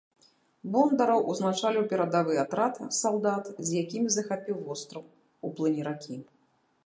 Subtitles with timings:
[0.75, 5.03] Бондараў ўзначаліў перадавы атрад салдат, з якімі захапіў востраў
[5.49, 6.15] у плыні ракі.